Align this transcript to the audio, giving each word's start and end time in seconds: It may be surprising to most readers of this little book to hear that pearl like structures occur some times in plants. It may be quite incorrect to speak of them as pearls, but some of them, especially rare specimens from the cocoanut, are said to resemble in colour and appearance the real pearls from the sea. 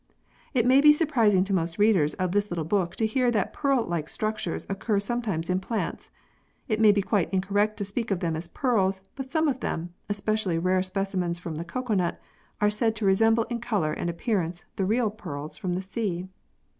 It 0.55 0.65
may 0.65 0.81
be 0.81 0.91
surprising 0.91 1.43
to 1.43 1.53
most 1.53 1.77
readers 1.77 2.15
of 2.15 2.31
this 2.31 2.49
little 2.49 2.63
book 2.65 2.95
to 2.95 3.05
hear 3.05 3.29
that 3.29 3.53
pearl 3.53 3.85
like 3.85 4.09
structures 4.09 4.65
occur 4.67 4.99
some 4.99 5.21
times 5.21 5.47
in 5.47 5.59
plants. 5.59 6.09
It 6.67 6.79
may 6.79 6.91
be 6.91 7.03
quite 7.03 7.29
incorrect 7.31 7.77
to 7.77 7.85
speak 7.85 8.09
of 8.09 8.19
them 8.19 8.35
as 8.35 8.47
pearls, 8.47 9.01
but 9.15 9.29
some 9.29 9.47
of 9.47 9.59
them, 9.59 9.93
especially 10.09 10.57
rare 10.57 10.81
specimens 10.81 11.37
from 11.37 11.53
the 11.53 11.63
cocoanut, 11.63 12.19
are 12.59 12.71
said 12.71 12.95
to 12.95 13.05
resemble 13.05 13.43
in 13.43 13.59
colour 13.59 13.93
and 13.93 14.09
appearance 14.09 14.63
the 14.75 14.85
real 14.85 15.11
pearls 15.11 15.55
from 15.55 15.73
the 15.73 15.83
sea. 15.83 16.25